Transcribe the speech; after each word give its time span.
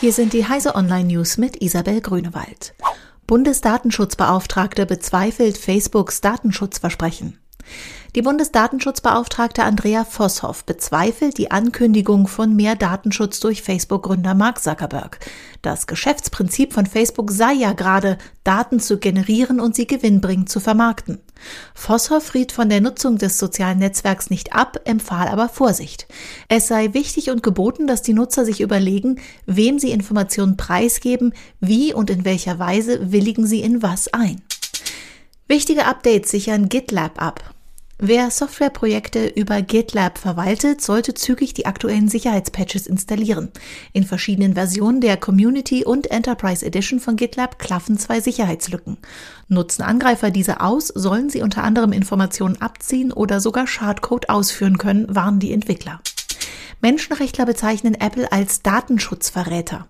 Hier 0.00 0.14
sind 0.14 0.32
die 0.32 0.48
Heise 0.48 0.76
Online 0.76 1.12
News 1.12 1.36
mit 1.36 1.60
Isabel 1.60 2.00
Grünewald. 2.00 2.72
Bundesdatenschutzbeauftragte 3.26 4.86
bezweifelt 4.86 5.58
Facebooks 5.58 6.22
Datenschutzversprechen. 6.22 7.38
Die 8.14 8.22
Bundesdatenschutzbeauftragte 8.22 9.62
Andrea 9.62 10.06
Vosshoff 10.06 10.64
bezweifelt 10.64 11.36
die 11.36 11.50
Ankündigung 11.50 12.28
von 12.28 12.56
mehr 12.56 12.76
Datenschutz 12.76 13.40
durch 13.40 13.60
Facebook-Gründer 13.60 14.32
Mark 14.32 14.62
Zuckerberg. 14.62 15.18
Das 15.60 15.86
Geschäftsprinzip 15.86 16.72
von 16.72 16.86
Facebook 16.86 17.30
sei 17.30 17.52
ja 17.52 17.74
gerade, 17.74 18.16
Daten 18.42 18.80
zu 18.80 18.96
generieren 18.96 19.60
und 19.60 19.76
sie 19.76 19.86
gewinnbringend 19.86 20.48
zu 20.48 20.60
vermarkten. 20.60 21.20
Vosshoff 21.74 22.34
riet 22.34 22.52
von 22.52 22.68
der 22.68 22.80
Nutzung 22.80 23.18
des 23.18 23.38
sozialen 23.38 23.78
Netzwerks 23.78 24.30
nicht 24.30 24.52
ab, 24.52 24.80
empfahl 24.84 25.28
aber 25.28 25.48
Vorsicht. 25.48 26.06
Es 26.48 26.68
sei 26.68 26.94
wichtig 26.94 27.30
und 27.30 27.42
geboten, 27.42 27.86
dass 27.86 28.02
die 28.02 28.14
Nutzer 28.14 28.44
sich 28.44 28.60
überlegen, 28.60 29.20
wem 29.46 29.78
sie 29.78 29.90
Informationen 29.90 30.56
preisgeben, 30.56 31.32
wie 31.60 31.92
und 31.94 32.10
in 32.10 32.24
welcher 32.24 32.58
Weise 32.58 33.12
willigen 33.12 33.46
sie 33.46 33.60
in 33.60 33.82
was 33.82 34.12
ein. 34.12 34.42
Wichtige 35.48 35.86
Updates 35.86 36.30
sichern 36.30 36.68
GitLab 36.68 37.20
ab. 37.20 37.54
Wer 38.02 38.30
Softwareprojekte 38.30 39.26
über 39.26 39.60
GitLab 39.60 40.16
verwaltet, 40.16 40.80
sollte 40.80 41.12
zügig 41.12 41.52
die 41.52 41.66
aktuellen 41.66 42.08
Sicherheitspatches 42.08 42.86
installieren. 42.86 43.50
In 43.92 44.04
verschiedenen 44.04 44.54
Versionen 44.54 45.02
der 45.02 45.18
Community 45.18 45.84
und 45.84 46.10
Enterprise 46.10 46.64
Edition 46.64 46.98
von 46.98 47.16
GitLab 47.16 47.58
klaffen 47.58 47.98
zwei 47.98 48.20
Sicherheitslücken. 48.20 48.96
Nutzen 49.48 49.82
Angreifer 49.82 50.30
diese 50.30 50.62
aus, 50.62 50.88
sollen 50.88 51.28
sie 51.28 51.42
unter 51.42 51.62
anderem 51.62 51.92
Informationen 51.92 52.58
abziehen 52.62 53.12
oder 53.12 53.38
sogar 53.38 53.66
Schadcode 53.66 54.30
ausführen 54.30 54.78
können, 54.78 55.14
warnen 55.14 55.38
die 55.38 55.52
Entwickler. 55.52 56.00
Menschenrechtler 56.80 57.44
bezeichnen 57.44 57.96
Apple 57.96 58.32
als 58.32 58.62
Datenschutzverräter. 58.62 59.88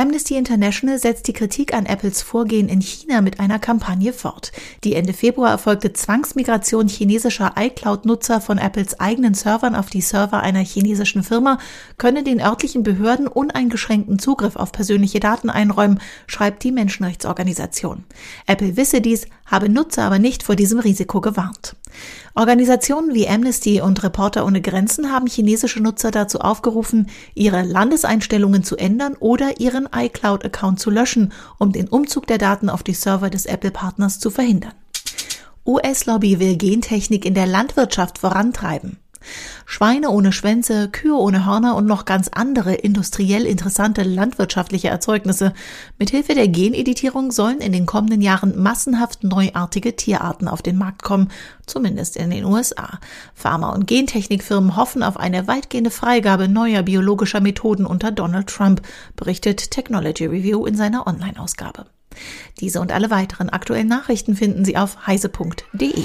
Amnesty 0.00 0.36
International 0.36 0.98
setzt 0.98 1.28
die 1.28 1.34
Kritik 1.34 1.74
an 1.74 1.84
Apples 1.84 2.22
Vorgehen 2.22 2.70
in 2.70 2.80
China 2.80 3.20
mit 3.20 3.38
einer 3.38 3.58
Kampagne 3.58 4.14
fort. 4.14 4.50
Die 4.82 4.94
Ende 4.94 5.12
Februar 5.12 5.50
erfolgte 5.50 5.92
Zwangsmigration 5.92 6.88
chinesischer 6.88 7.52
iCloud-Nutzer 7.58 8.40
von 8.40 8.56
Apples 8.56 8.98
eigenen 8.98 9.34
Servern 9.34 9.74
auf 9.74 9.90
die 9.90 10.00
Server 10.00 10.40
einer 10.40 10.60
chinesischen 10.60 11.22
Firma 11.22 11.58
könne 11.98 12.22
den 12.22 12.40
örtlichen 12.40 12.82
Behörden 12.82 13.28
uneingeschränkten 13.28 14.18
Zugriff 14.18 14.56
auf 14.56 14.72
persönliche 14.72 15.20
Daten 15.20 15.50
einräumen, 15.50 16.00
schreibt 16.26 16.64
die 16.64 16.72
Menschenrechtsorganisation. 16.72 18.04
Apple 18.46 18.78
wisse 18.78 19.02
dies, 19.02 19.26
habe 19.44 19.68
Nutzer 19.68 20.04
aber 20.04 20.18
nicht 20.18 20.42
vor 20.42 20.56
diesem 20.56 20.78
Risiko 20.78 21.20
gewarnt. 21.20 21.76
Organisationen 22.34 23.14
wie 23.14 23.28
Amnesty 23.28 23.80
und 23.80 24.02
Reporter 24.02 24.46
ohne 24.46 24.60
Grenzen 24.60 25.12
haben 25.12 25.26
chinesische 25.26 25.80
Nutzer 25.80 26.10
dazu 26.10 26.40
aufgerufen, 26.40 27.08
ihre 27.34 27.62
Landeseinstellungen 27.62 28.62
zu 28.62 28.76
ändern 28.76 29.16
oder 29.18 29.60
ihren 29.60 29.88
iCloud-Account 29.94 30.80
zu 30.80 30.90
löschen, 30.90 31.32
um 31.58 31.72
den 31.72 31.88
Umzug 31.88 32.26
der 32.26 32.38
Daten 32.38 32.68
auf 32.68 32.82
die 32.82 32.94
Server 32.94 33.30
des 33.30 33.46
Apple-Partners 33.46 34.20
zu 34.20 34.30
verhindern. 34.30 34.74
US-Lobby 35.66 36.40
will 36.40 36.56
Gentechnik 36.56 37.24
in 37.24 37.34
der 37.34 37.46
Landwirtschaft 37.46 38.18
vorantreiben. 38.18 38.98
Schweine 39.66 40.10
ohne 40.10 40.32
Schwänze, 40.32 40.88
Kühe 40.88 41.14
ohne 41.14 41.46
Hörner 41.46 41.76
und 41.76 41.86
noch 41.86 42.04
ganz 42.04 42.28
andere 42.28 42.74
industriell 42.74 43.46
interessante 43.46 44.02
landwirtschaftliche 44.02 44.88
Erzeugnisse. 44.88 45.52
Mithilfe 45.98 46.34
der 46.34 46.48
Geneditierung 46.48 47.30
sollen 47.30 47.60
in 47.60 47.72
den 47.72 47.86
kommenden 47.86 48.20
Jahren 48.20 48.60
massenhaft 48.60 49.22
neuartige 49.22 49.96
Tierarten 49.96 50.48
auf 50.48 50.62
den 50.62 50.76
Markt 50.76 51.02
kommen, 51.02 51.30
zumindest 51.66 52.16
in 52.16 52.30
den 52.30 52.44
USA. 52.44 52.98
Pharma- 53.34 53.72
und 53.74 53.86
Gentechnikfirmen 53.86 54.76
hoffen 54.76 55.02
auf 55.02 55.16
eine 55.16 55.46
weitgehende 55.46 55.90
Freigabe 55.90 56.48
neuer 56.48 56.82
biologischer 56.82 57.40
Methoden 57.40 57.86
unter 57.86 58.10
Donald 58.10 58.48
Trump, 58.48 58.82
berichtet 59.16 59.70
Technology 59.70 60.26
Review 60.26 60.66
in 60.66 60.76
seiner 60.76 61.06
Online-Ausgabe. 61.06 61.86
Diese 62.60 62.80
und 62.80 62.92
alle 62.92 63.10
weiteren 63.10 63.50
aktuellen 63.50 63.88
Nachrichten 63.88 64.34
finden 64.34 64.64
Sie 64.64 64.76
auf 64.76 65.06
heise.de. 65.06 66.04